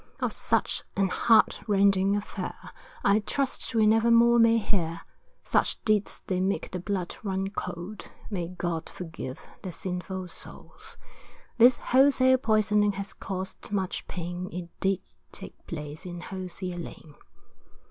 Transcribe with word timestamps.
Of 0.19 0.33
such 0.33 0.83
an 0.95 1.09
heartrending 1.09 2.15
affair, 2.15 2.71
I 3.03 3.19
trust 3.19 3.75
we 3.75 3.85
never 3.85 4.09
more 4.09 4.39
may 4.39 4.57
hear, 4.57 5.01
Such 5.43 5.79
deeds 5.85 6.23
they 6.25 6.41
make 6.41 6.71
the 6.71 6.79
blood 6.79 7.15
run 7.21 7.49
cold, 7.51 8.11
May 8.31 8.47
God 8.47 8.89
forgive 8.89 9.45
their 9.61 9.71
sinful 9.71 10.29
souls. 10.29 10.97
This 11.59 11.77
wholesale 11.77 12.37
poisoning 12.39 12.93
has 12.93 13.13
caused 13.13 13.71
much 13.71 14.07
pain 14.07 14.49
It 14.51 14.69
did 14.79 15.01
take 15.31 15.67
place 15.67 16.03
in 16.07 16.21
Hosier 16.21 16.79
Lane. 16.79 17.13